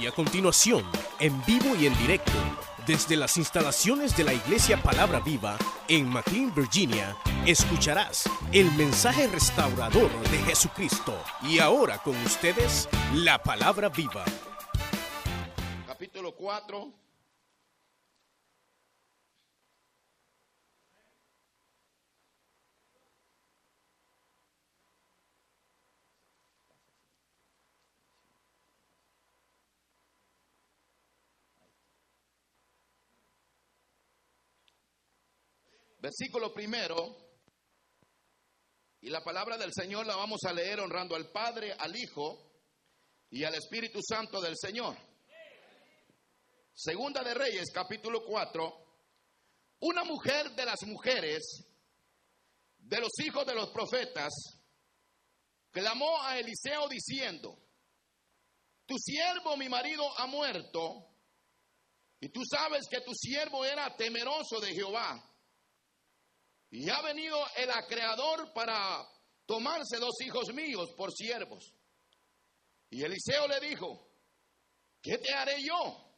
[0.00, 0.84] Y a continuación,
[1.20, 2.32] en vivo y en directo,
[2.86, 5.56] desde las instalaciones de la Iglesia Palabra Viva
[5.88, 11.16] en McLean, Virginia, escucharás el mensaje restaurador de Jesucristo.
[11.42, 14.24] Y ahora con ustedes, la Palabra Viva.
[15.86, 17.03] Capítulo 4.
[36.04, 37.16] Versículo primero.
[39.00, 42.60] Y la palabra del Señor la vamos a leer honrando al Padre, al Hijo
[43.30, 44.94] y al Espíritu Santo del Señor.
[46.74, 48.98] Segunda de Reyes, capítulo 4.
[49.80, 51.64] Una mujer de las mujeres
[52.76, 54.60] de los hijos de los profetas
[55.70, 57.56] clamó a Eliseo diciendo,
[58.84, 61.16] tu siervo, mi marido, ha muerto,
[62.20, 65.30] y tú sabes que tu siervo era temeroso de Jehová.
[66.74, 69.08] Y ha venido el acreador para
[69.46, 71.72] tomarse dos hijos míos por siervos.
[72.90, 74.10] Y Eliseo le dijo,
[75.00, 76.16] ¿qué te haré yo?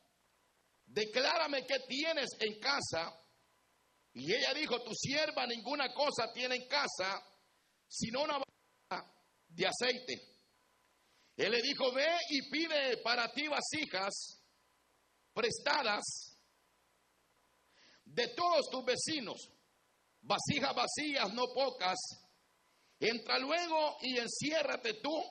[0.86, 3.12] Declárame qué tienes en casa.
[4.14, 7.22] Y ella dijo, tu sierva ninguna cosa tiene en casa,
[7.86, 9.14] sino una vasija
[9.48, 10.38] de aceite.
[11.36, 14.42] Él le dijo, ve y pide para ti vasijas
[15.34, 16.38] prestadas
[18.06, 19.50] de todos tus vecinos,
[20.26, 21.96] vasijas vacías, no pocas.
[22.98, 25.22] Entra luego y enciérrate tú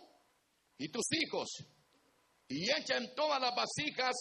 [0.77, 1.49] y tus hijos
[2.47, 4.13] y echa en todas las vasijas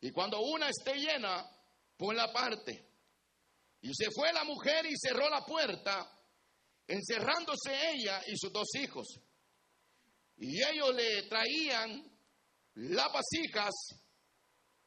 [0.00, 1.44] y cuando una esté llena,
[2.14, 2.86] la parte.
[3.80, 6.08] Y se fue la mujer y cerró la puerta,
[6.86, 9.06] encerrándose ella y sus dos hijos.
[10.36, 12.04] Y ellos le traían
[12.74, 13.74] las vasijas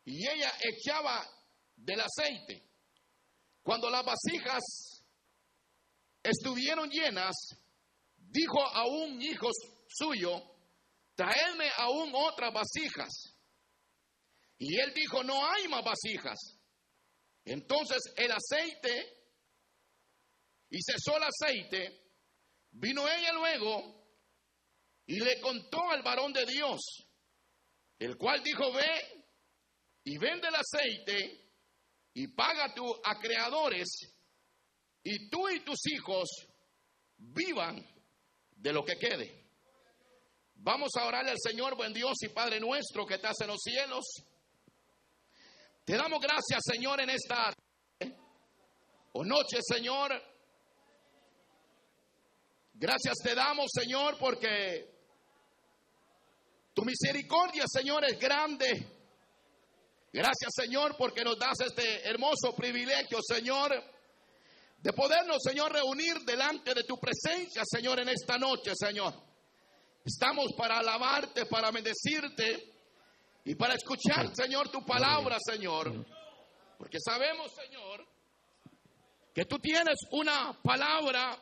[0.06, 1.26] y ella echaba
[1.76, 2.70] del aceite.
[3.62, 4.91] Cuando las vasijas
[6.24, 7.36] estuvieron llenas,
[8.18, 9.50] dijo a un hijo
[9.88, 10.42] suyo,
[11.16, 13.38] traedme aún otras vasijas.
[14.58, 16.38] Y él dijo, no hay más vasijas.
[17.44, 19.18] Entonces el aceite,
[20.70, 22.02] y cesó el aceite,
[22.72, 24.02] vino ella luego
[25.06, 26.80] y le contó al varón de Dios,
[28.00, 29.26] el cual dijo, ve
[30.04, 31.52] y vende el aceite
[32.14, 33.88] y paga tú a creadores
[35.04, 36.30] y tú y tus hijos
[37.18, 37.86] vivan
[38.56, 39.42] de lo que quede.
[40.56, 44.06] Vamos a orarle al Señor, buen Dios y Padre nuestro que estás en los cielos.
[45.84, 47.54] Te damos gracias, Señor, en esta
[49.14, 50.12] o noche, Señor.
[52.74, 54.90] Gracias te damos, Señor, porque
[56.74, 58.88] tu misericordia, Señor, es grande.
[60.14, 63.72] Gracias, Señor, porque nos das este hermoso privilegio, Señor,
[64.82, 69.14] de podernos, Señor, reunir delante de tu presencia, Señor, en esta noche, Señor.
[70.04, 72.74] Estamos para alabarte, para bendecirte
[73.46, 76.04] y para escuchar, Señor, tu palabra, Señor.
[76.80, 78.08] Porque sabemos, Señor,
[79.34, 81.38] que tú tienes una palabra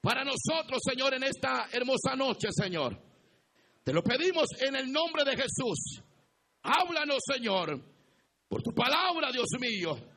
[0.00, 2.98] para nosotros, Señor, en esta hermosa noche, Señor.
[3.84, 6.02] Te lo pedimos en el nombre de Jesús.
[6.64, 7.80] Háblanos, Señor,
[8.48, 10.11] por tu palabra, Dios mío.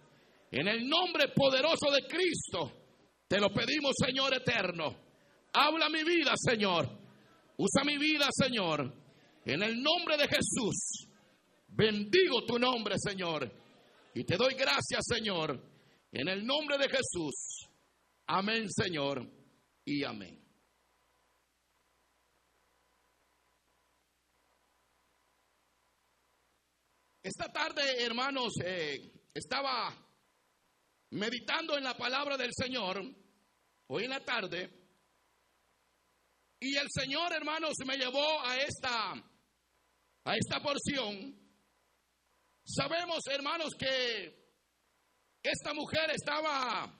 [0.51, 2.71] En el nombre poderoso de Cristo,
[3.27, 4.95] te lo pedimos, Señor eterno.
[5.53, 6.87] Habla mi vida, Señor.
[7.57, 8.93] Usa mi vida, Señor.
[9.45, 11.07] En el nombre de Jesús.
[11.67, 13.51] Bendigo tu nombre, Señor.
[14.13, 15.61] Y te doy gracias, Señor.
[16.11, 17.67] En el nombre de Jesús.
[18.27, 19.27] Amén, Señor.
[19.83, 20.41] Y amén.
[27.21, 30.04] Esta tarde, hermanos, eh, estaba
[31.11, 33.01] meditando en la palabra del Señor,
[33.87, 34.85] hoy en la tarde,
[36.59, 41.35] y el Señor, hermanos, me llevó a esta, a esta porción.
[42.65, 44.45] Sabemos, hermanos, que
[45.43, 46.91] esta mujer estaba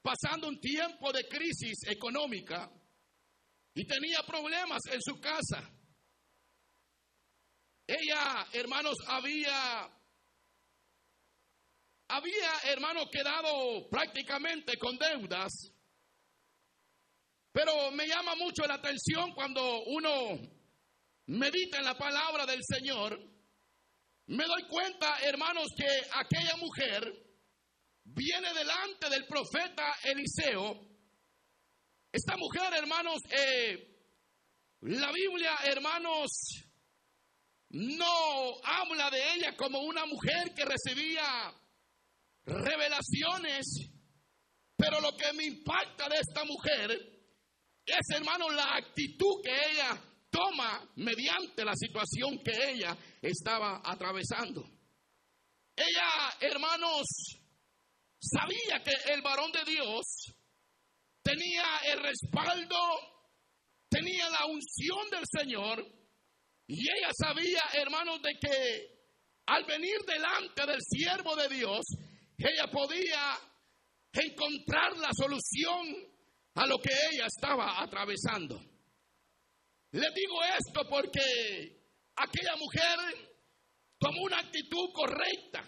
[0.00, 2.70] pasando un tiempo de crisis económica
[3.74, 5.70] y tenía problemas en su casa.
[7.86, 9.90] Ella, hermanos, había,
[12.16, 15.52] había, hermanos, quedado prácticamente con deudas.
[17.52, 20.38] Pero me llama mucho la atención cuando uno
[21.26, 23.18] medita en la palabra del Señor.
[24.26, 27.02] Me doy cuenta, hermanos, que aquella mujer
[28.04, 30.80] viene delante del profeta Eliseo.
[32.12, 33.94] Esta mujer, hermanos, eh,
[34.82, 36.30] la Biblia, hermanos,
[37.70, 41.52] no habla de ella como una mujer que recibía
[42.46, 43.90] revelaciones,
[44.76, 46.90] pero lo que me impacta de esta mujer
[47.86, 50.00] es, hermano, la actitud que ella
[50.30, 54.64] toma mediante la situación que ella estaba atravesando.
[55.76, 57.06] Ella, hermanos,
[58.20, 60.34] sabía que el varón de Dios
[61.22, 62.76] tenía el respaldo,
[63.88, 65.84] tenía la unción del Señor,
[66.66, 68.94] y ella sabía, hermanos, de que
[69.46, 71.84] al venir delante del siervo de Dios,
[72.38, 73.38] ella podía
[74.12, 76.14] encontrar la solución
[76.54, 78.60] a lo que ella estaba atravesando.
[79.92, 81.20] Le digo esto porque
[82.16, 83.38] aquella mujer
[83.98, 85.62] tomó una actitud correcta,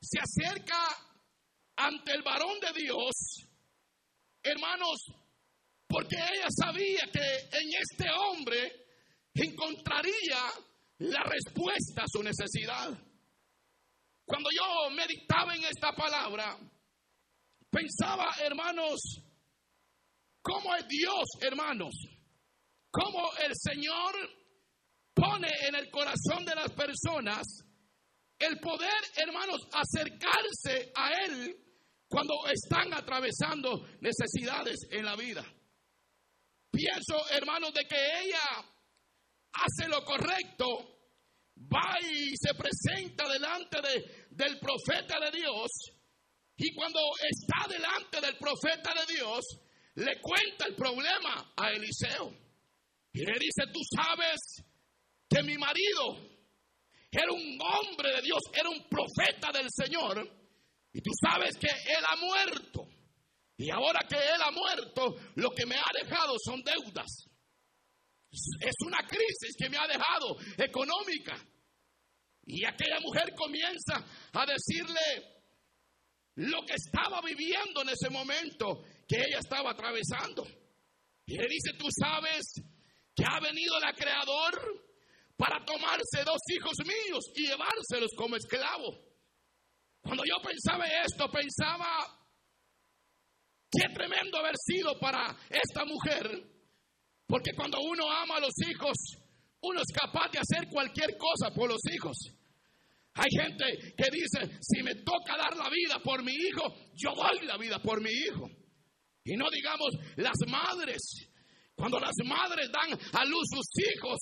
[0.00, 0.78] se acerca
[1.76, 3.12] ante el varón de Dios,
[4.42, 4.98] hermanos,
[5.86, 8.86] porque ella sabía que en este hombre
[9.34, 10.50] encontraría
[10.98, 13.07] la respuesta a su necesidad.
[14.28, 16.54] Cuando yo meditaba en esta palabra,
[17.70, 19.00] pensaba, hermanos,
[20.42, 21.94] cómo es Dios, hermanos,
[22.90, 24.14] cómo el Señor
[25.14, 27.46] pone en el corazón de las personas
[28.38, 31.56] el poder, hermanos, acercarse a Él
[32.06, 35.42] cuando están atravesando necesidades en la vida.
[36.70, 38.62] Pienso, hermanos, de que ella
[39.54, 40.97] hace lo correcto,
[41.72, 45.70] va y se presenta delante de, del profeta de Dios,
[46.56, 46.98] y cuando
[47.30, 49.44] está delante del profeta de Dios,
[49.94, 52.34] le cuenta el problema a Eliseo.
[53.12, 54.64] Y le dice, tú sabes
[55.28, 56.18] que mi marido
[57.10, 60.28] era un hombre de Dios, era un profeta del Señor,
[60.92, 62.88] y tú sabes que él ha muerto.
[63.56, 67.28] Y ahora que él ha muerto, lo que me ha dejado son deudas.
[68.30, 71.36] Es una crisis que me ha dejado económica.
[72.44, 75.38] Y aquella mujer comienza a decirle
[76.36, 80.46] lo que estaba viviendo en ese momento que ella estaba atravesando.
[81.26, 82.52] Y le dice, tú sabes
[83.14, 84.88] que ha venido el creador
[85.36, 88.98] para tomarse dos hijos míos y llevárselos como esclavo.
[90.00, 92.18] Cuando yo pensaba esto, pensaba,
[93.70, 96.57] qué tremendo haber sido para esta mujer
[97.28, 98.96] porque cuando uno ama a los hijos,
[99.60, 102.16] uno es capaz de hacer cualquier cosa por los hijos.
[103.14, 107.46] Hay gente que dice, si me toca dar la vida por mi hijo, yo doy
[107.46, 108.48] la vida por mi hijo.
[109.24, 111.28] Y no digamos las madres,
[111.74, 114.18] cuando las madres dan a luz sus hijos,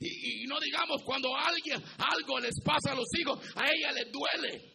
[0.00, 4.74] y, no digamos cuando alguien, algo les pasa a los hijos, a ella les duele.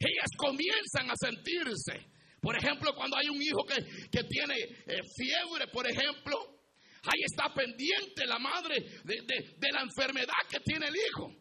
[0.00, 2.10] Ellas comienzan a sentirse.
[2.40, 6.57] Por ejemplo, cuando hay un hijo que, que tiene eh, fiebre, por ejemplo,
[7.02, 11.34] Ahí está pendiente la madre de, la enfermedad que tiene el hijo.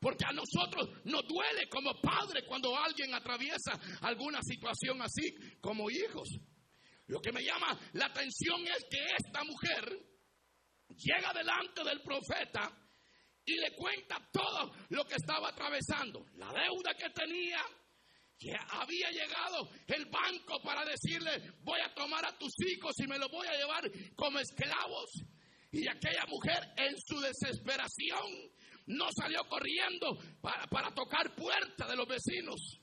[0.00, 6.28] Porque a nosotros nos duele como padre cuando alguien atraviesa alguna situación así como hijos.
[7.06, 9.98] Lo que me llama la atención es que esta mujer
[10.94, 12.70] llega delante del profeta
[13.44, 16.26] y le cuenta todo lo que estaba atravesando.
[16.34, 17.60] La deuda que tenía,
[18.38, 23.18] que había llegado el banco para decirle, voy a tomar a tus hijos y me
[23.18, 25.10] los voy a llevar como esclavos.
[25.72, 28.52] Y aquella mujer en su desesperación
[28.86, 32.80] no salió corriendo para, para tocar puertas de los vecinos.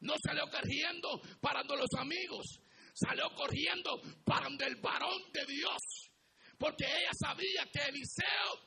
[0.00, 2.60] No salió corriendo para los amigos.
[2.94, 6.10] Salió corriendo para el varón de Dios.
[6.58, 8.60] Porque ella sabía que Eliseo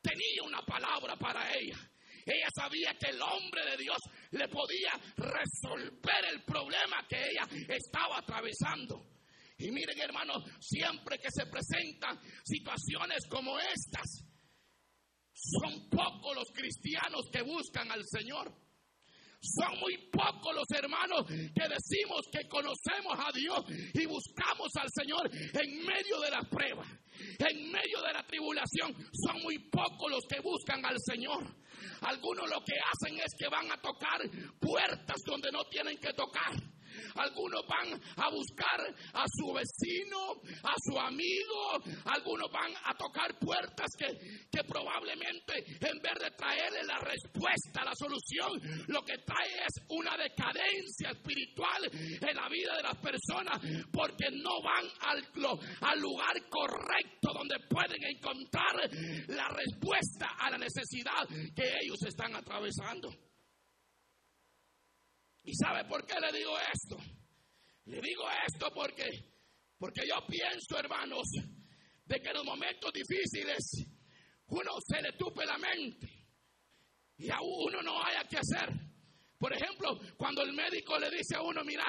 [0.00, 1.91] tenía una palabra para ella.
[2.26, 3.98] Ella sabía que el hombre de Dios
[4.30, 9.12] le podía resolver el problema que ella estaba atravesando.
[9.58, 14.26] Y miren hermanos, siempre que se presentan situaciones como estas,
[15.34, 18.52] son pocos los cristianos que buscan al Señor.
[19.40, 23.58] Son muy pocos los hermanos que decimos que conocemos a Dios
[23.92, 26.86] y buscamos al Señor en medio de la prueba,
[27.38, 28.94] en medio de la tribulación.
[29.12, 31.42] Son muy pocos los que buscan al Señor.
[32.02, 34.20] Algunos lo que hacen es que van a tocar
[34.60, 36.52] puertas donde no tienen que tocar.
[37.16, 38.80] Algunos van a buscar
[39.14, 41.82] a su vecino, a su amigo.
[42.04, 44.06] Algunos van a tocar puertas que,
[44.50, 50.16] que probablemente en vez de traerle la respuesta, la solución, lo que trae es una
[50.16, 53.58] decadencia espiritual en la vida de las personas
[53.92, 55.24] porque no van al,
[55.80, 58.76] al lugar correcto donde pueden encontrar
[59.28, 63.10] la respuesta a la necesidad que ellos están atravesando.
[65.44, 66.96] ¿Y sabe por qué le digo esto?
[67.86, 69.08] Le digo esto porque,
[69.78, 71.26] porque yo pienso, hermanos,
[72.04, 73.86] de que en los momentos difíciles
[74.46, 76.08] uno se le tupe la mente.
[77.18, 78.68] y a uno no haya que hacer.
[79.38, 81.86] Por ejemplo, cuando el médico le dice a uno, mira,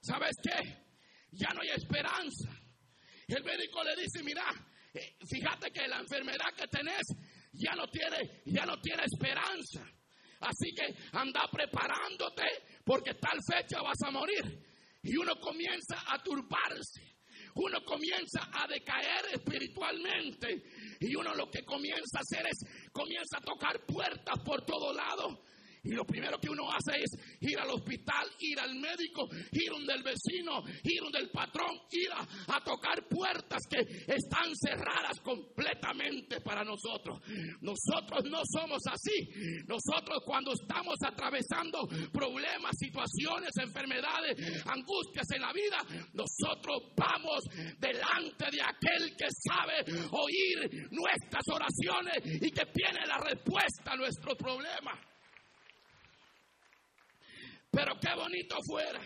[0.00, 0.86] ¿sabes qué?
[1.32, 2.50] Ya no hay esperanza.
[3.28, 4.44] El médico le dice, mira,
[4.94, 7.02] eh, fíjate que la enfermedad que tenés
[7.52, 9.84] ya no tiene, ya no tiene esperanza.
[10.40, 12.44] Así que anda preparándote
[12.84, 14.44] porque tal fecha vas a morir.
[15.02, 17.16] Y uno comienza a turbarse.
[17.54, 20.62] Uno comienza a decaer espiritualmente.
[21.00, 25.42] Y uno lo que comienza a hacer es, comienza a tocar puertas por todo lado
[25.82, 27.10] y lo primero que uno hace es
[27.40, 32.10] ir al hospital, ir al médico, ir donde el vecino, ir donde el patrón, ir
[32.12, 37.18] a, tocar puertas que están cerradas completamente para nosotros.
[37.60, 39.64] Nosotros no somos así.
[39.66, 45.78] Nosotros cuando estamos atravesando problemas, situaciones, enfermedades, angustias en la vida,
[46.12, 47.44] nosotros vamos
[47.78, 54.36] delante de aquel que sabe oír nuestras oraciones y que tiene la respuesta a nuestros
[54.36, 55.10] problemas.
[57.70, 59.00] Pero qué bonito fuera,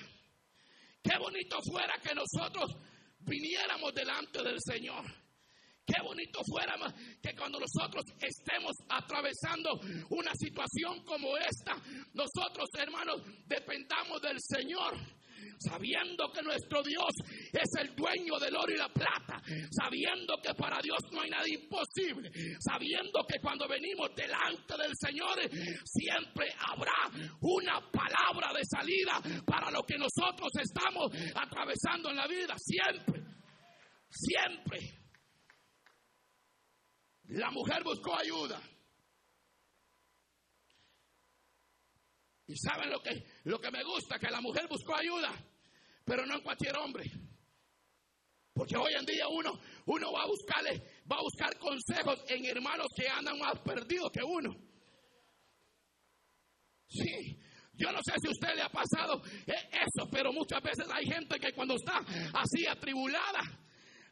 [1.02, 2.76] qué bonito fuera que nosotros
[3.20, 5.04] viniéramos delante del Señor.
[5.86, 6.76] Qué bonito fuera
[7.22, 9.78] que cuando nosotros estemos atravesando
[10.10, 11.76] una situación como esta,
[12.14, 14.94] nosotros hermanos dependamos del Señor
[15.58, 17.10] sabiendo que nuestro Dios
[17.52, 21.48] es el dueño del oro y la plata, sabiendo que para Dios no hay nada
[21.48, 25.38] imposible, sabiendo que cuando venimos delante del Señor
[25.84, 27.10] siempre habrá
[27.40, 33.22] una palabra de salida para lo que nosotros estamos atravesando en la vida, siempre,
[34.08, 34.78] siempre.
[37.28, 38.60] La mujer buscó ayuda.
[42.46, 45.32] Y saben lo que, lo que me gusta, que la mujer buscó ayuda,
[46.04, 47.10] pero no en cualquier hombre.
[48.52, 52.86] Porque hoy en día uno, uno va a buscarle, va a buscar consejos en hermanos
[52.94, 54.54] que andan más perdidos que uno.
[56.86, 57.36] Sí,
[57.72, 61.06] yo no sé si a usted le ha pasado eh, eso, pero muchas veces hay
[61.06, 61.98] gente que cuando está
[62.34, 63.40] así atribulada,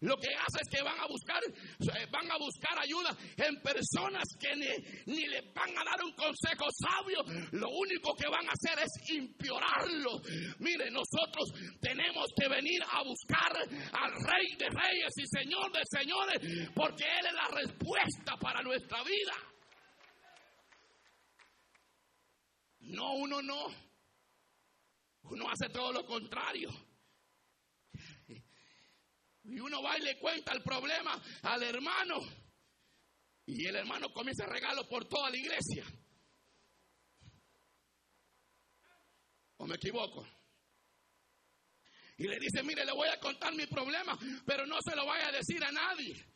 [0.03, 4.25] lo que hace es que van a buscar, eh, van a buscar ayuda en personas
[4.39, 7.23] que ni, ni le van a dar un consejo sabio.
[7.53, 10.21] Lo único que van a hacer es impiorarlo.
[10.59, 16.71] Mire, nosotros tenemos que venir a buscar al Rey de Reyes y Señor de Señores,
[16.75, 19.35] porque Él es la respuesta para nuestra vida.
[22.81, 23.67] No, uno no.
[25.31, 26.71] Uno hace todo lo contrario.
[29.45, 32.21] Y uno va y le cuenta el problema al hermano.
[33.47, 35.85] Y el hermano comienza a regalo por toda la iglesia.
[39.57, 40.27] ¿O me equivoco?
[42.19, 45.29] Y le dice, mire, le voy a contar mi problema, pero no se lo vaya
[45.29, 46.32] a decir a nadie.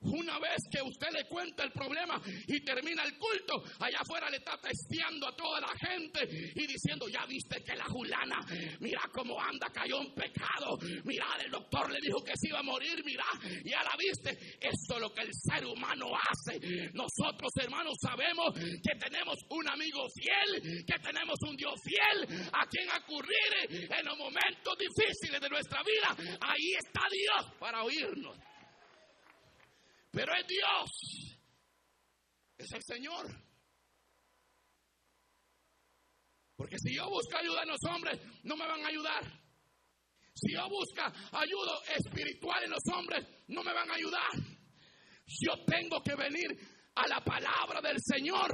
[0.00, 4.36] Una vez que usted le cuenta el problema y termina el culto, allá afuera le
[4.36, 6.20] está testeando a toda la gente
[6.54, 8.38] y diciendo, ya viste que la Julana,
[8.78, 12.62] mira cómo anda, cayó en pecado, mira, el doctor le dijo que se iba a
[12.62, 13.24] morir, mira,
[13.64, 14.30] ya la viste.
[14.60, 16.60] Eso es lo que el ser humano hace.
[16.94, 22.88] Nosotros, hermanos, sabemos que tenemos un amigo fiel, que tenemos un Dios fiel a quien
[22.90, 26.38] acudir en los momentos difíciles de nuestra vida.
[26.40, 28.47] Ahí está Dios para oírnos.
[30.10, 31.38] Pero es Dios.
[32.56, 33.26] Es el Señor.
[36.56, 39.22] Porque si yo busco ayuda en los hombres, no me van a ayudar.
[40.34, 44.30] Si yo busco ayuda espiritual en los hombres, no me van a ayudar.
[45.26, 48.50] Yo tengo que venir a la palabra del Señor,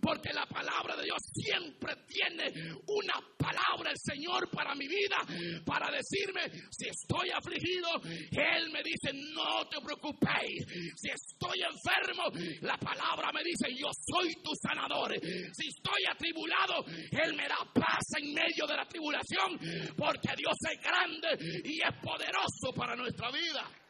[0.00, 2.50] porque la palabra de Dios siempre tiene
[2.86, 5.18] una palabra el Señor para mi vida,
[5.64, 10.66] para decirme, si estoy afligido, Él me dice, no te preocupéis,
[10.96, 12.24] si estoy enfermo,
[12.62, 18.04] la palabra me dice, yo soy tu sanador, si estoy atribulado, Él me da paz
[18.18, 19.58] en medio de la tribulación,
[19.96, 23.85] porque Dios es grande y es poderoso para nuestra vida.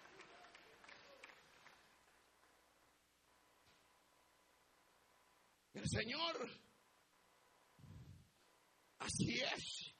[5.76, 6.48] El Señor,
[8.98, 9.94] así es,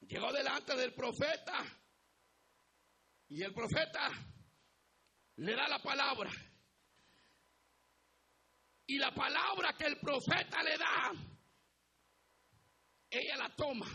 [0.00, 1.64] llegó delante del profeta
[3.28, 4.10] y el profeta
[5.36, 6.30] le da la palabra.
[8.86, 11.12] Y la palabra que el profeta le da,
[13.08, 13.86] ella la toma,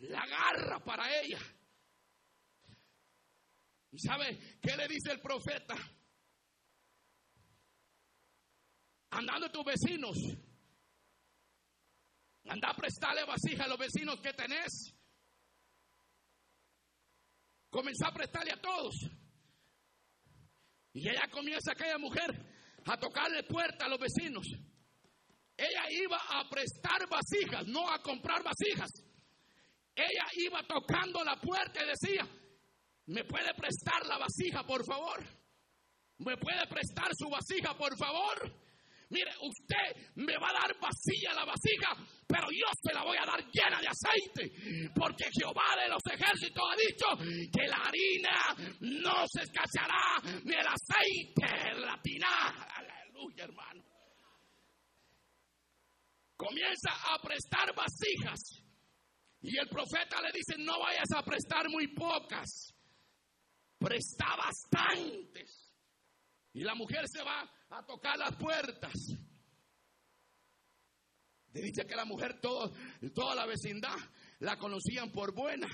[0.00, 1.40] la agarra para ella.
[3.90, 5.76] ¿Y sabe qué le dice el profeta?
[9.12, 10.16] Andando tus vecinos.
[12.48, 14.94] Anda a prestarle vasija a los vecinos que tenés.
[17.70, 18.94] Comenzó a prestarle a todos.
[20.94, 22.30] Y ella comienza aquella mujer
[22.84, 24.46] a tocarle puerta a los vecinos.
[25.56, 28.90] Ella iba a prestar vasijas, no a comprar vasijas.
[29.94, 32.26] Ella iba tocando la puerta y decía,
[33.06, 35.22] ¿me puede prestar la vasija, por favor?
[36.18, 38.62] ¿Me puede prestar su vasija, por favor?
[39.12, 41.94] Mire, usted me va a dar vacía la vasija,
[42.26, 44.90] pero yo se la voy a dar llena de aceite.
[44.94, 47.06] Porque Jehová de los ejércitos ha dicho
[47.52, 52.66] que la harina no se escaseará ni el aceite la tinaja.
[52.74, 53.84] Aleluya, hermano.
[56.34, 58.62] Comienza a prestar vasijas.
[59.42, 62.74] Y el profeta le dice, no vayas a prestar muy pocas.
[63.78, 65.70] Presta bastantes.
[66.54, 68.92] Y la mujer se va a tocar las puertas.
[71.52, 72.72] Dice que la mujer, todo,
[73.14, 73.96] toda la vecindad,
[74.40, 75.68] la conocían por buena.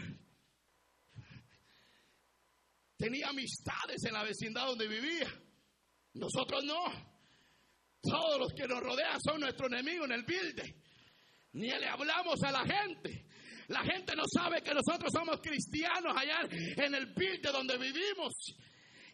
[2.96, 5.28] Tenía amistades en la vecindad donde vivía.
[6.14, 6.84] Nosotros no.
[8.00, 10.74] Todos los que nos rodean son nuestros enemigos en el building.
[11.52, 13.26] Ni le hablamos a la gente.
[13.68, 18.32] La gente no sabe que nosotros somos cristianos allá en el building donde vivimos.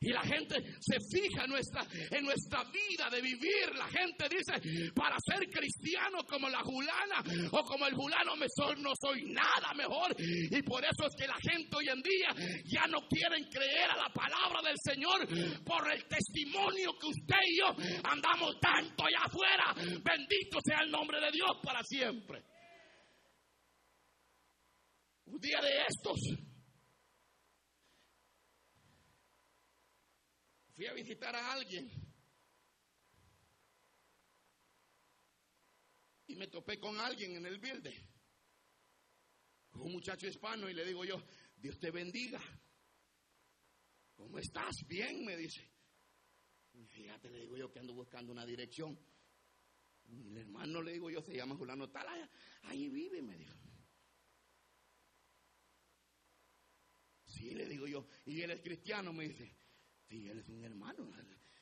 [0.05, 3.75] Y la gente se fija en nuestra, vida de vivir.
[3.75, 8.77] La gente dice, para ser cristiano como la julana o como el julano me soy,
[8.83, 10.15] no soy nada mejor.
[10.19, 13.97] Y por eso es que la gente hoy en día ya no quieren creer a
[13.97, 15.27] la palabra del Señor
[15.65, 17.67] por el testimonio que usted y yo
[18.05, 19.75] andamos tanto allá afuera.
[20.03, 22.43] Bendito sea el nombre de Dios para siempre.
[25.27, 26.54] Un día de estos
[30.75, 31.91] fui a visitar a alguien
[36.27, 37.61] y me topé con alguien en el
[39.71, 41.23] con un muchacho hispano y le digo yo,
[41.57, 42.41] Dios te bendiga.
[44.15, 44.87] ¿Cómo estás?
[44.87, 45.69] Bien, me dice.
[46.89, 48.99] fíjate, le digo yo que ando buscando una dirección.
[50.07, 52.07] El hermano le digo yo, se llama Julano Tal,
[52.63, 53.59] ahí vive, me dijo.
[57.25, 59.64] Sí, le digo yo, y él es cristiano, me dice.
[60.15, 61.11] Sí, él es un hermano,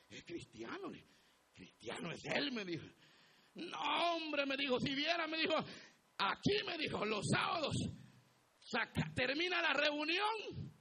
[0.09, 0.91] es cristiano.
[1.55, 2.85] Cristiano es él, me dijo.
[3.55, 5.55] No, hombre, me dijo, si viera, me dijo,
[6.19, 7.75] aquí me dijo, los sábados
[9.15, 10.71] termina la reunión.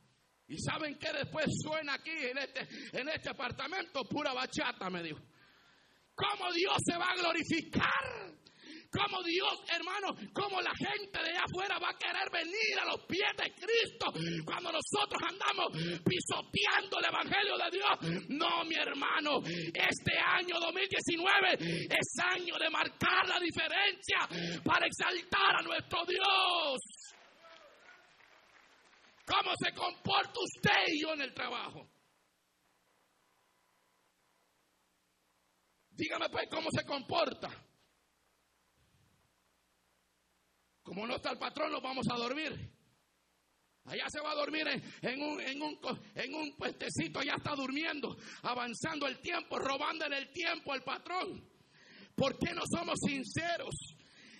[0.48, 4.04] ¿Y saben qué después suena aquí en este, en este apartamento?
[4.04, 5.20] Pura bachata, me dijo.
[6.14, 8.36] ¿Cómo Dios se va a glorificar?
[8.92, 13.00] Como Dios, hermano, como la gente de allá afuera va a querer venir a los
[13.06, 14.12] pies de Cristo
[14.44, 15.72] cuando nosotros andamos
[16.04, 18.28] pisoteando el Evangelio de Dios.
[18.28, 19.40] No, mi hermano,
[19.72, 24.28] este año 2019 es año de marcar la diferencia
[24.62, 26.78] para exaltar a nuestro Dios.
[29.24, 31.88] ¿Cómo se comporta usted y yo en el trabajo?
[35.92, 37.71] Dígame pues cómo se comporta.
[40.82, 42.70] Como no está el patrón, nos vamos a dormir.
[43.84, 45.78] Allá se va a dormir en, un, en, un,
[46.14, 51.44] en un puestecito, allá está durmiendo, avanzando el tiempo, robando en el tiempo al patrón.
[52.14, 53.91] ¿Por qué no somos sinceros?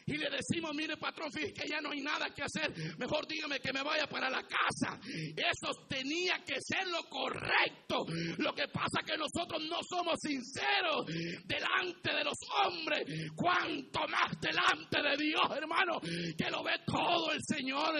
[0.07, 3.61] Y le decimos, mire patrón, fíjese que ya no hay nada que hacer, mejor dígame
[3.61, 4.99] que me vaya para la casa.
[5.37, 8.05] Eso tenía que ser lo correcto.
[8.39, 11.07] Lo que pasa es que nosotros no somos sinceros
[11.45, 17.41] delante de los hombres, cuanto más delante de Dios, hermano, que lo ve todo el
[17.43, 17.95] Señor,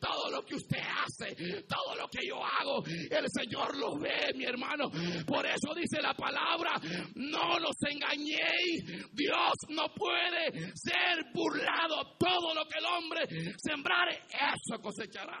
[0.00, 4.44] todo lo que usted hace, todo lo que yo hago, el Señor lo ve, mi
[4.44, 4.90] hermano.
[5.26, 6.72] Por eso dice la palabra,
[7.14, 12.16] no nos engañéis, Dios no puede ser burlado.
[12.18, 15.40] Todo lo que el hombre sembrare, eso cosechará.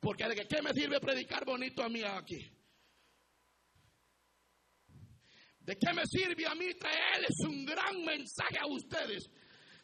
[0.00, 2.38] Porque de qué me sirve predicar bonito a mí aquí.
[5.60, 9.28] ¿De qué me sirve a mí traerles un gran mensaje a ustedes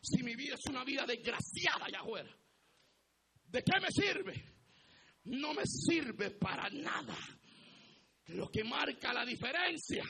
[0.01, 2.35] si mi vida es una vida desgraciada allá afuera?
[3.47, 4.55] ¿De qué me sirve?
[5.25, 7.17] No me sirve para nada.
[8.29, 10.05] Lo que marca la diferencia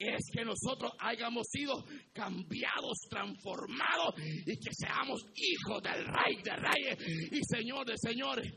[0.00, 1.84] es que nosotros hayamos sido
[2.14, 8.50] cambiados, transformados y que seamos hijos del Rey de Reyes y Señor de Señores.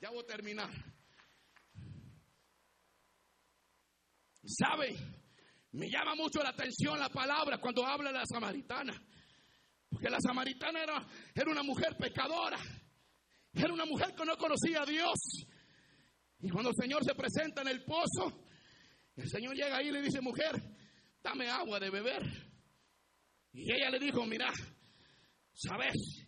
[0.00, 0.70] Ya voy a terminar.
[4.44, 4.96] ¿Saben?
[5.70, 8.92] Me llama mucho la atención la palabra cuando habla la samaritana.
[9.88, 12.58] Porque la samaritana era, era una mujer pecadora.
[13.52, 15.46] Era una mujer que no conocía a Dios.
[16.42, 18.46] Y cuando el Señor se presenta en el pozo,
[19.16, 20.60] el Señor llega ahí y le dice, mujer,
[21.22, 22.22] dame agua de beber.
[23.52, 24.52] Y ella le dijo, mira,
[25.52, 26.26] sabes,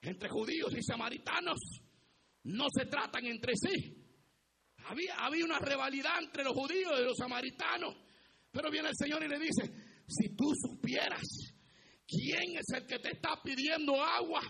[0.00, 1.60] entre judíos y samaritanos
[2.44, 4.04] no se tratan entre sí.
[4.88, 7.94] Había, había una rivalidad entre los judíos y los samaritanos.
[8.50, 11.22] Pero viene el Señor y le dice, si tú supieras
[12.06, 14.40] quién es el que te está pidiendo agua,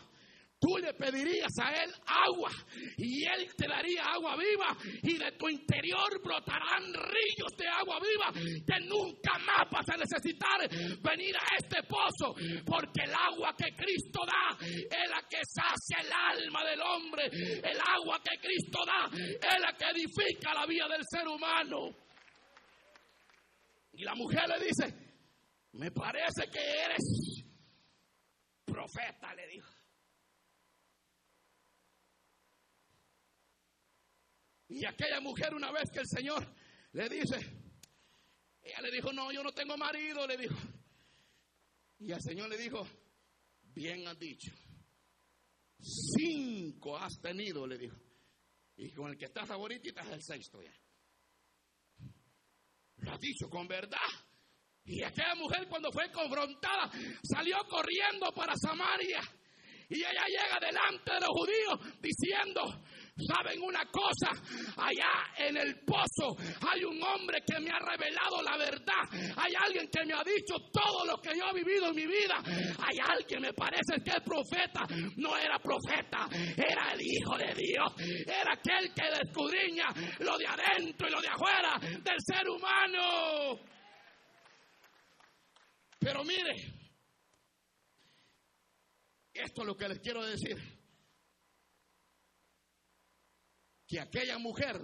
[0.63, 2.51] tú le pedirías a Él agua
[2.97, 8.33] y Él te daría agua viva y de tu interior brotarán ríos de agua viva
[8.33, 10.61] que nunca más vas a necesitar
[11.03, 16.13] venir a este pozo porque el agua que Cristo da es la que sacia el
[16.13, 21.03] alma del hombre, el agua que Cristo da es la que edifica la vida del
[21.11, 21.91] ser humano.
[23.95, 24.95] Y la mujer le dice,
[25.73, 27.45] me parece que eres
[28.65, 29.83] profeta, le dijo.
[34.75, 36.47] Y aquella mujer una vez que el Señor
[36.93, 37.37] le dice,
[38.63, 40.57] ella le dijo, no, yo no tengo marido, le dijo.
[41.99, 42.87] Y el Señor le dijo,
[43.75, 44.51] bien has dicho.
[45.79, 47.97] Cinco has tenido, le dijo.
[48.77, 50.73] Y con el que estás ahorita estás el sexto ya.
[52.97, 53.99] Lo has dicho con verdad.
[54.85, 56.91] Y aquella mujer cuando fue confrontada
[57.23, 59.21] salió corriendo para Samaria.
[59.91, 62.83] Y ella llega delante de los judíos diciendo,
[63.15, 64.31] ¿Saben una cosa?
[64.77, 66.35] Allá en el pozo
[66.67, 69.05] hay un hombre que me ha revelado la verdad.
[69.37, 72.43] Hay alguien que me ha dicho todo lo que yo he vivido en mi vida.
[72.79, 77.93] Hay alguien, me parece que el profeta no era profeta, era el Hijo de Dios.
[78.27, 79.89] Era aquel que descudriña
[80.21, 83.61] lo de adentro y lo de afuera del ser humano.
[85.99, 86.55] Pero mire,
[89.35, 90.72] esto es lo que les quiero decir.
[93.93, 94.81] Que aquella mujer,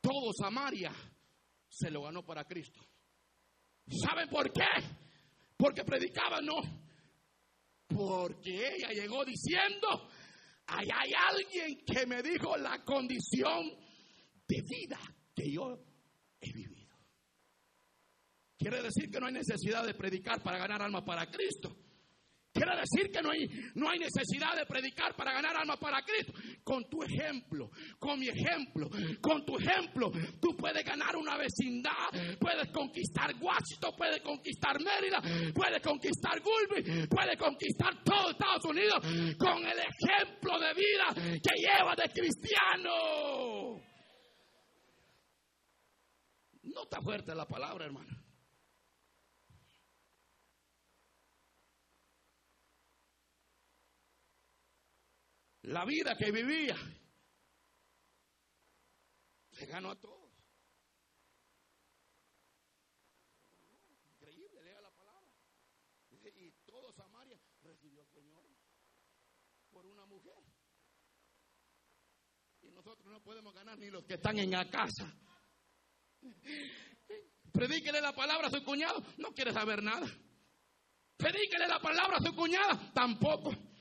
[0.00, 0.92] todo Samaria,
[1.68, 2.80] se lo ganó para Cristo.
[3.88, 4.62] ¿Saben por qué?
[5.56, 6.60] Porque predicaba, no.
[7.88, 10.08] Porque ella llegó diciendo,
[10.68, 13.72] ahí hay alguien que me dijo la condición
[14.46, 15.00] de vida
[15.34, 15.84] que yo
[16.40, 16.96] he vivido.
[18.56, 21.76] Quiere decir que no hay necesidad de predicar para ganar alma para Cristo.
[22.52, 26.34] Quiere decir que no hay, no hay necesidad de predicar para ganar alma para Cristo.
[26.62, 28.90] Con tu ejemplo, con mi ejemplo,
[29.22, 35.22] con tu ejemplo, tú puedes ganar una vecindad, puedes conquistar Washington, puedes conquistar Mérida,
[35.54, 38.98] puedes conquistar Gulby, puedes conquistar todo Estados Unidos
[39.38, 43.80] con el ejemplo de vida que lleva de cristiano.
[46.64, 48.21] No está fuerte la palabra, hermano.
[55.62, 56.76] La vida que vivía,
[59.52, 60.30] le ganó a todos.
[64.10, 65.30] Increíble, lea la palabra.
[66.10, 68.44] y todo Samaria recibió al Señor
[69.70, 70.42] por una mujer.
[72.62, 75.12] Y nosotros no podemos ganar ni los que están en la casa.
[77.52, 80.06] Predíquele la palabra a su cuñado, no quiere saber nada.
[81.16, 83.71] Predíquele la palabra a su cuñada, tampoco.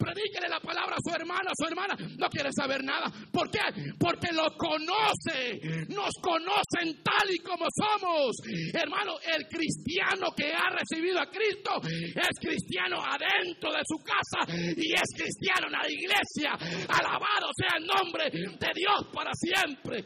[0.00, 1.94] Predíquele la palabra a su hermana, a su hermana.
[2.16, 3.12] No quiere saber nada.
[3.30, 3.60] ¿Por qué?
[3.98, 5.60] Porque lo conoce.
[5.92, 8.32] Nos conocen tal y como somos.
[8.72, 14.92] Hermano, el cristiano que ha recibido a Cristo es cristiano adentro de su casa y
[14.94, 16.56] es cristiano en la iglesia.
[16.88, 20.04] Alabado sea el nombre de Dios para siempre.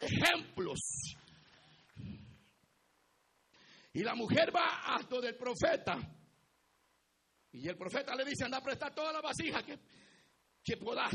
[0.00, 0.78] Ejemplos.
[3.92, 5.98] Y la mujer va a del profeta
[7.56, 9.78] y el profeta le dice, anda a prestar toda la vasija que,
[10.62, 11.12] que puedas.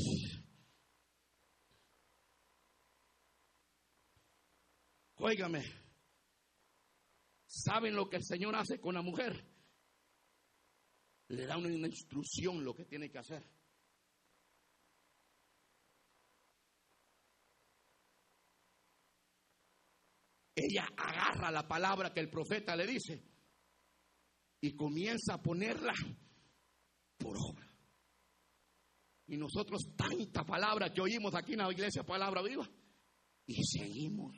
[5.17, 5.63] Óigame,
[7.45, 9.45] ¿saben lo que el Señor hace con la mujer?
[11.27, 13.47] Le da una instrucción lo que tiene que hacer.
[20.55, 23.23] Ella agarra la palabra que el profeta le dice
[24.59, 25.93] y comienza a ponerla
[27.21, 27.67] por obra.
[29.27, 32.67] Y nosotros tanta palabra que oímos aquí en la iglesia, palabra viva,
[33.45, 34.35] y seguimos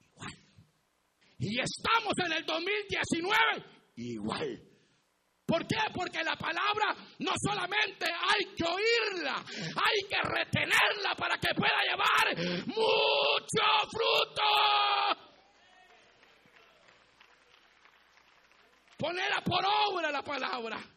[0.00, 0.32] igual.
[1.38, 3.64] Y estamos en el 2019
[3.96, 4.68] igual.
[5.46, 5.76] ¿Por qué?
[5.94, 12.66] Porque la palabra no solamente hay que oírla, hay que retenerla para que pueda llevar
[12.66, 14.42] mucho fruto.
[18.98, 20.91] Ponerla por obra la palabra.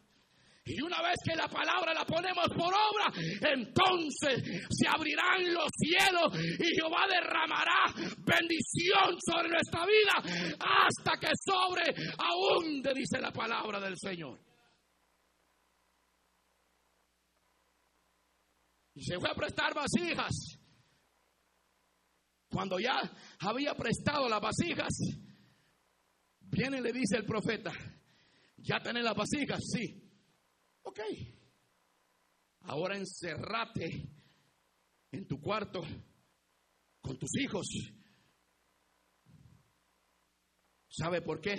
[0.67, 3.13] Y una vez que la palabra la ponemos por obra,
[3.54, 7.93] entonces se abrirán los cielos y Jehová derramará
[8.25, 14.39] bendición sobre nuestra vida hasta que sobre abunde, dice la palabra del Señor.
[18.95, 20.34] Y se fue a prestar vasijas.
[22.49, 23.01] Cuando ya
[23.41, 24.93] había prestado las vasijas,
[26.39, 27.71] viene y le dice el profeta,
[28.58, 29.60] ¿ya tenés las vasijas?
[29.62, 30.04] Sí.
[30.86, 31.00] Ok.
[32.62, 34.08] Ahora encerrate
[35.12, 35.84] en tu cuarto
[37.02, 37.67] con tus hijos.
[40.88, 41.56] ¿Sabe por qué?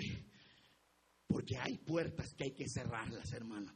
[1.26, 3.72] Porque hay puertas que hay que cerrarlas, hermano.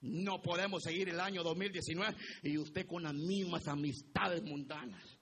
[0.00, 5.15] No podemos seguir el año 2019 y usted con las mismas amistades mundanas.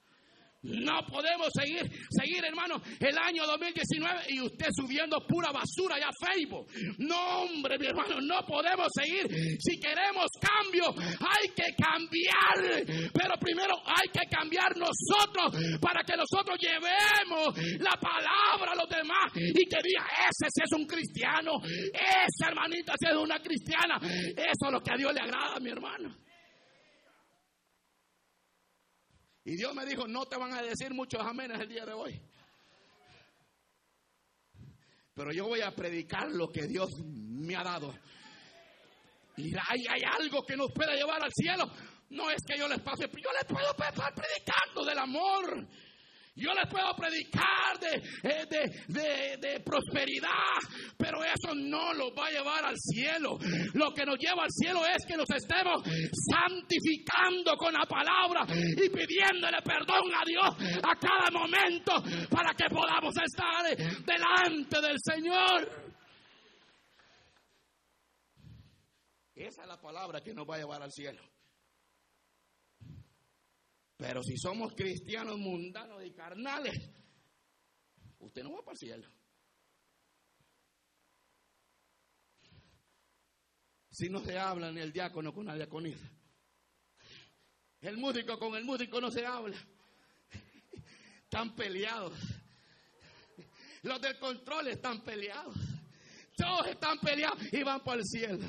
[0.65, 6.25] No podemos seguir, seguir hermano, el año 2019 y usted subiendo pura basura ya a
[6.25, 6.67] Facebook.
[6.97, 9.27] No, hombre, mi hermano, no podemos seguir.
[9.59, 12.85] Si queremos cambio, hay que cambiar.
[13.13, 19.31] Pero primero hay que cambiar nosotros para que nosotros llevemos la palabra a los demás
[19.35, 23.99] y que diga, ese sí es un cristiano, esa hermanita sí es una cristiana.
[24.01, 26.24] Eso es lo que a Dios le agrada, mi hermano.
[29.45, 32.19] Y Dios me dijo, no te van a decir muchos amenes el día de hoy.
[35.13, 37.93] Pero yo voy a predicar lo que Dios me ha dado.
[39.37, 41.71] Y hay, algo que nos puede llevar al cielo.
[42.09, 45.67] No es que yo les pase, yo les puedo estar predicando del amor
[46.35, 50.59] yo les puedo predicar eh, de, de, prosperidad,
[51.75, 53.37] no los va a llevar al cielo.
[53.73, 55.83] Lo que nos lleva al cielo es que nos estemos
[56.31, 61.93] santificando con la palabra y pidiéndole perdón a Dios a cada momento
[62.29, 65.85] para que podamos estar delante del Señor.
[69.35, 71.21] Esa es la palabra que nos va a llevar al cielo.
[73.97, 76.73] Pero si somos cristianos mundanos y carnales,
[78.19, 79.14] usted no va para el cielo.
[83.95, 86.05] Si no se habla ni el diácono con la diaconisa.
[87.79, 89.55] El músico con el músico no se habla.
[91.23, 92.13] Están peleados.
[93.83, 95.55] Los del control están peleados.
[96.35, 98.45] Todos están peleados y van para el cielo.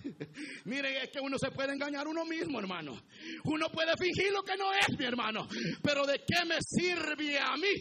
[0.64, 3.00] Miren, es que uno se puede engañar uno mismo, hermano.
[3.44, 5.46] Uno puede fingir lo que no es, mi hermano.
[5.82, 7.72] Pero ¿de qué me sirve a mí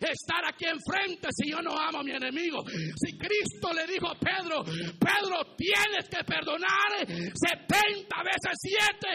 [0.00, 2.64] estar aquí enfrente si yo no amo a mi enemigo?
[2.68, 8.52] Si Cristo le dijo a Pedro, Pedro, tienes que perdonar 70 veces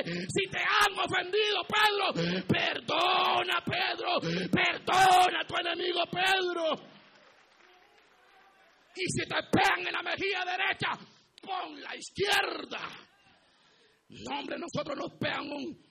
[0.04, 2.43] 7 si te han ofendido, Pedro.
[2.47, 4.19] Perdona, Pedro.
[4.52, 6.93] Perdona a tu enemigo, Pedro.
[8.95, 11.12] Y si te pegan en la mejilla derecha,
[11.43, 12.79] pon la izquierda.
[14.10, 15.82] No, hombre, nosotros nos pegan un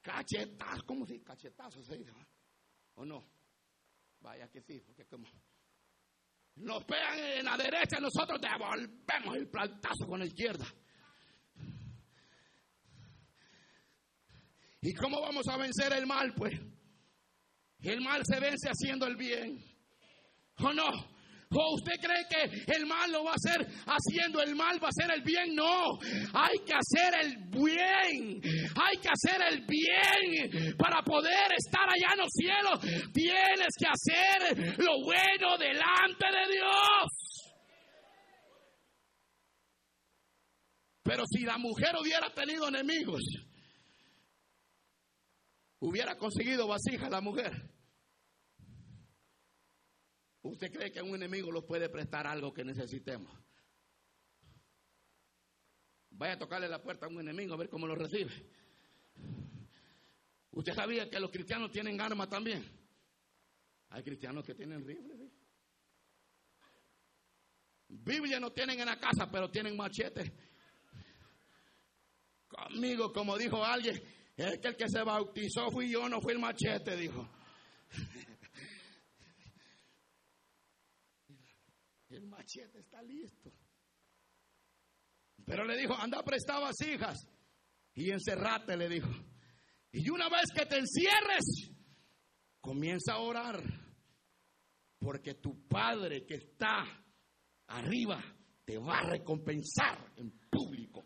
[0.00, 0.82] cachetazo.
[0.86, 1.24] ¿Cómo se dice?
[1.24, 1.80] Cachetazo.
[2.94, 3.24] ¿O no?
[4.20, 5.28] Vaya que sí, porque como
[6.56, 10.66] nos pegan en la derecha, nosotros devolvemos el plantazo con la izquierda.
[14.80, 16.34] ¿Y cómo vamos a vencer el mal?
[16.34, 16.54] Pues
[17.80, 19.62] el mal se vence haciendo el bien.
[20.58, 21.13] ¿O no?
[21.50, 24.90] ¿O usted cree que el mal lo va a hacer haciendo el mal, va a
[24.90, 25.54] hacer el bien?
[25.54, 25.98] No,
[26.32, 28.40] hay que hacer el bien.
[28.74, 33.12] Hay que hacer el bien para poder estar allá en los cielos.
[33.12, 37.24] Tienes que hacer lo bueno delante de Dios.
[41.02, 43.22] Pero si la mujer hubiera tenido enemigos,
[45.80, 47.73] hubiera conseguido vasija la mujer.
[50.44, 53.34] ¿Usted cree que un enemigo lo puede prestar algo que necesitemos?
[56.10, 58.30] Vaya a tocarle la puerta a un enemigo a ver cómo lo recibe.
[60.50, 62.62] ¿Usted sabía que los cristianos tienen armas también?
[63.88, 65.32] Hay cristianos que tienen rifles.
[67.88, 70.30] Biblia no tienen en la casa, pero tienen machete.
[72.48, 74.00] Conmigo, como dijo alguien,
[74.36, 77.26] es que el que se bautizó fui yo, no fue el machete, dijo.
[82.14, 83.52] El machete está listo.
[85.44, 87.18] Pero le dijo, anda prestar vasijas
[87.92, 89.10] y encerrate, le dijo.
[89.90, 91.72] Y una vez que te encierres,
[92.60, 93.60] comienza a orar.
[95.00, 96.84] Porque tu Padre que está
[97.66, 98.22] arriba
[98.64, 101.04] te va a recompensar en público.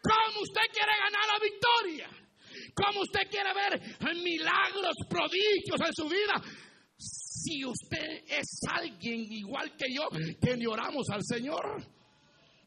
[0.00, 2.26] ¿Cómo usted quiere ganar la victoria?
[2.72, 3.80] ¿Cómo usted quiere ver
[4.22, 6.34] milagros, prodigios en su vida?
[7.46, 10.08] Si usted es alguien igual que yo,
[10.40, 11.84] que le oramos al Señor.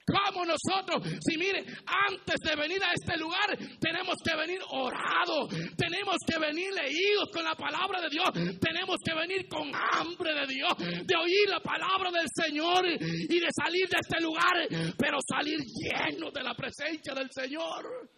[0.10, 6.15] Como nosotros, si mire, antes de venir a este lugar, tenemos que venir orados, tenemos
[6.26, 10.74] que venir leídos con la palabra de Dios, tenemos que venir con hambre de Dios,
[11.06, 16.32] de oír la palabra del Señor y de salir de este lugar, pero salir lleno
[16.32, 18.10] de la presencia del Señor.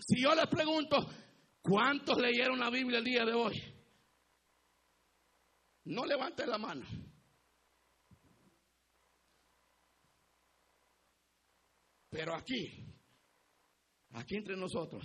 [0.00, 0.96] Si yo les pregunto,
[1.62, 3.73] ¿cuántos leyeron la Biblia el día de hoy?
[5.84, 6.86] No levanten la mano.
[12.08, 12.70] Pero aquí,
[14.12, 15.04] aquí entre nosotros,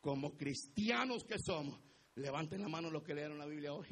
[0.00, 1.78] como cristianos que somos,
[2.14, 3.86] levanten la mano los que leyeron la Biblia hoy.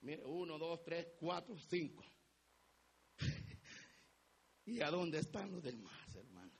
[0.00, 2.04] Mire, uno, dos, tres, cuatro, cinco.
[4.64, 6.52] ¿Y a dónde están los demás, hermano?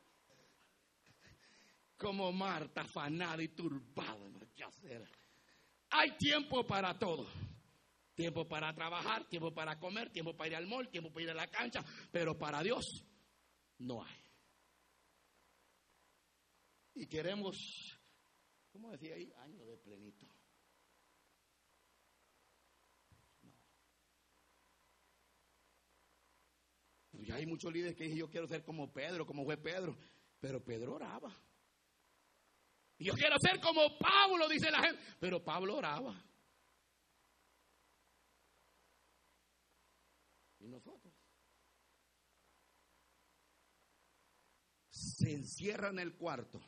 [1.96, 5.08] Como Marta, afanada y turbada, no hacer.
[5.90, 7.26] Hay tiempo para todo.
[8.14, 11.34] Tiempo para trabajar, tiempo para comer, tiempo para ir al mall, tiempo para ir a
[11.34, 13.04] la cancha, pero para Dios
[13.78, 14.16] no hay.
[16.94, 17.94] Y queremos,
[18.72, 19.30] ¿cómo decía ahí?
[19.36, 20.24] Año de plenito.
[23.42, 23.52] No.
[27.10, 29.94] Pues ya hay muchos líderes que dicen, yo quiero ser como Pedro, como fue Pedro,
[30.40, 31.36] pero Pedro oraba.
[32.98, 36.24] Yo quiero ser como Pablo, dice la gente, pero Pablo oraba.
[40.60, 41.14] ¿Y nosotros?
[44.88, 46.60] Se encierra en el cuarto.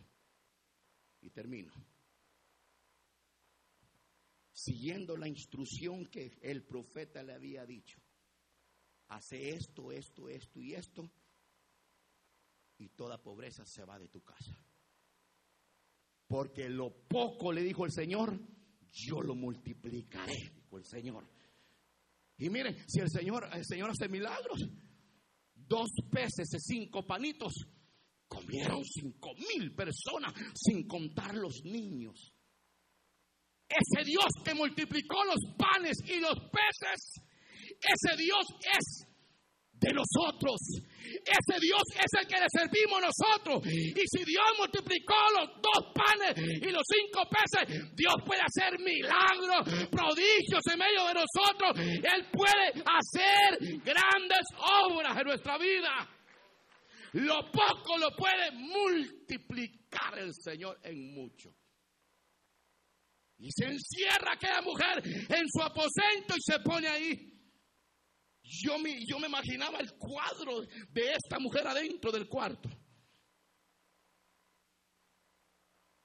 [1.20, 1.72] Y termino.
[4.52, 8.00] Siguiendo la instrucción que el profeta le había dicho.
[9.08, 11.10] Hace esto, esto, esto y esto.
[12.76, 14.67] Y toda pobreza se va de tu casa.
[16.28, 18.38] Porque lo poco le dijo el Señor,
[18.92, 21.26] yo lo multiplicaré, dijo el Señor.
[22.36, 24.60] Y miren, si el Señor, el Señor hace milagros,
[25.54, 27.52] dos peces y cinco panitos,
[28.28, 32.32] comieron cinco mil personas, sin contar los niños.
[33.68, 37.22] Ese Dios que multiplicó los panes y los peces,
[37.80, 38.46] ese Dios
[38.78, 39.06] es
[39.72, 40.58] de nosotros.
[41.24, 43.66] Ese Dios es el que le servimos nosotros.
[43.66, 49.88] Y si Dios multiplicó los dos panes y los cinco peces, Dios puede hacer milagros,
[49.90, 51.72] prodigios en medio de nosotros.
[51.78, 54.46] Él puede hacer grandes
[54.84, 56.08] obras en nuestra vida.
[57.12, 61.54] Lo poco lo puede multiplicar el Señor en mucho.
[63.38, 67.37] Y se encierra aquella mujer en su aposento y se pone ahí.
[68.48, 72.70] Yo me, yo me imaginaba el cuadro de esta mujer adentro del cuarto.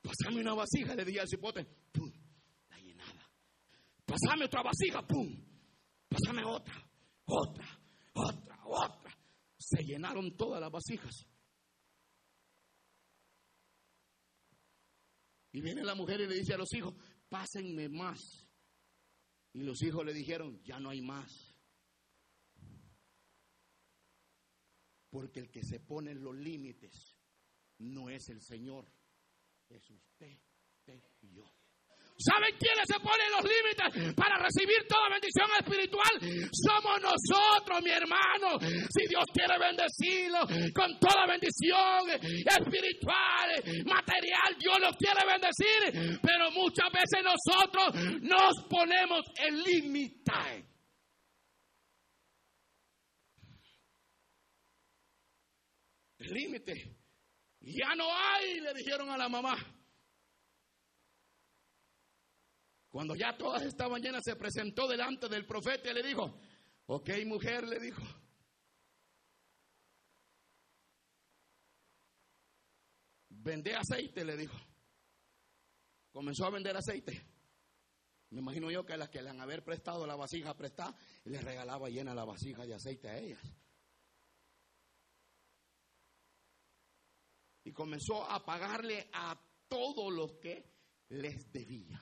[0.01, 2.11] Pasame una vasija, le dije al cipote, pum,
[2.69, 3.31] la llenaba.
[4.05, 5.33] Pasame otra vasija, pum,
[6.09, 6.75] pasame otra,
[7.25, 7.79] otra,
[8.13, 9.17] otra, otra.
[9.57, 11.25] Se llenaron todas las vasijas.
[15.53, 16.93] Y viene la mujer y le dice a los hijos,
[17.29, 18.19] pásenme más.
[19.53, 21.52] Y los hijos le dijeron, ya no hay más.
[25.13, 27.15] Porque el que se pone en los límites
[27.77, 28.87] no es el Señor,
[29.69, 30.39] es usted,
[30.73, 31.45] usted y yo.
[32.17, 36.49] ¿Saben quiénes se ponen los límites para recibir toda bendición espiritual?
[36.49, 38.57] Somos nosotros, mi hermano.
[38.59, 46.17] Si Dios quiere bendecirlo con toda bendición espiritual, material, Dios lo quiere bendecir.
[46.23, 50.72] Pero muchas veces nosotros nos ponemos el límite.
[56.29, 56.97] Límite.
[57.61, 59.55] Ya no hay, le dijeron a la mamá.
[62.89, 66.39] Cuando ya todas estaban llenas, se presentó delante del profeta y le dijo,
[66.85, 68.03] ok mujer, le dijo,
[73.29, 74.57] vende aceite, le dijo.
[76.11, 77.33] Comenzó a vender aceite.
[78.29, 81.89] Me imagino yo que las que le han haber prestado la vasija prestada, le regalaba
[81.89, 83.41] llena la vasija de aceite a ellas.
[87.63, 90.63] Y comenzó a pagarle a todos los que
[91.09, 92.01] les debía.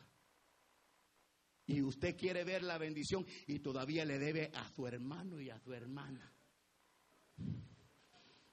[1.67, 5.59] Y usted quiere ver la bendición y todavía le debe a su hermano y a
[5.59, 6.34] su hermana.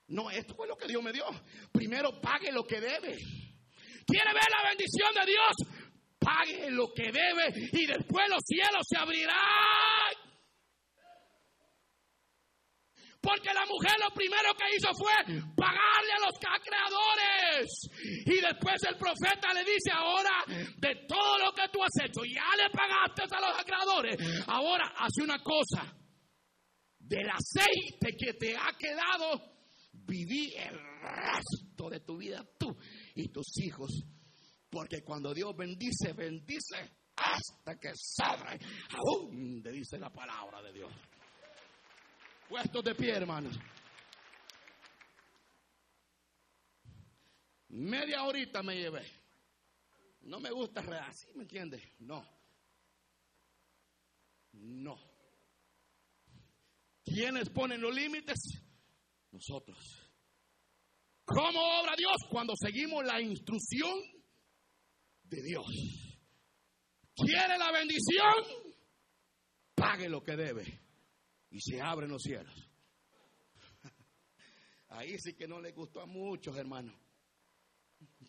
[0.09, 1.25] No, esto fue lo que Dios me dio.
[1.73, 3.17] Primero pague lo que debe.
[4.07, 5.85] ¿Quiere ver la bendición de Dios?
[6.19, 10.28] Pague lo que debe y después los cielos se abrirán
[13.21, 15.13] porque la mujer lo primero que hizo fue
[15.57, 17.67] pagarle a los creadores.
[18.27, 22.47] Y después el profeta le dice, ahora de todo lo que tú has hecho, ya
[22.57, 24.17] le pagaste a los creadores.
[24.47, 25.95] Ahora hace una cosa.
[26.99, 29.41] Del aceite que te ha quedado,
[29.93, 32.77] viví el resto de tu vida tú
[33.15, 34.05] y tus hijos.
[34.71, 36.77] Porque cuando Dios bendice, bendice
[37.17, 38.59] hasta que sobre.
[38.91, 40.93] Aún dice la palabra de Dios.
[42.49, 43.59] Puestos de pie, hermanos.
[47.69, 49.07] Media horita me llevé.
[50.23, 51.83] No me gusta así, ¿me entiendes?
[51.99, 52.27] No.
[54.53, 54.99] No.
[57.05, 58.39] ¿Quiénes ponen los límites?
[59.31, 59.79] Nosotros.
[61.25, 62.17] ¿Cómo obra Dios?
[62.31, 63.99] Cuando seguimos la instrucción
[65.25, 65.67] de Dios.
[67.15, 68.75] ¿Quiere la bendición?
[69.75, 70.88] Pague lo que debe
[71.51, 72.55] y se abren los cielos.
[74.89, 76.95] Ahí sí que no le gustó a muchos, hermanos.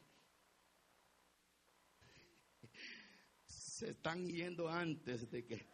[3.46, 5.68] Se están yendo antes de que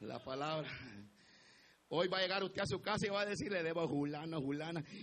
[0.00, 0.70] la palabra.
[1.88, 3.88] Hoy va a llegar usted a su casa y va a decir, le debo a
[3.88, 4.82] Julano, Julana.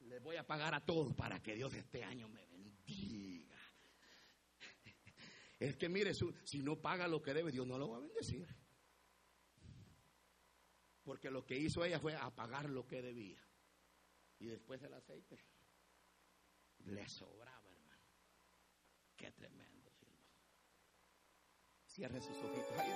[0.00, 3.58] Le voy a pagar a todos para que Dios este año me bendiga.
[5.60, 8.48] Es que mire, si no paga lo que debe, Dios no lo va a bendecir.
[11.08, 13.42] Porque lo que hizo ella fue apagar lo que debía.
[14.40, 15.38] Y después el aceite
[16.84, 18.02] le sobraba, hermano.
[19.16, 19.90] Qué tremendo.
[21.86, 22.78] Cierre sus ojitos.
[22.78, 22.92] Ahí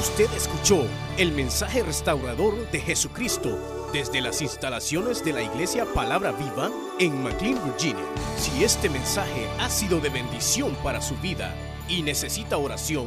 [0.00, 0.88] Usted escuchó
[1.18, 7.64] el mensaje restaurador de Jesucristo desde las instalaciones de la iglesia Palabra Viva en McLean,
[7.64, 8.04] Virginia.
[8.36, 11.54] Si este mensaje ha sido de bendición para su vida
[11.88, 13.06] y necesita oración,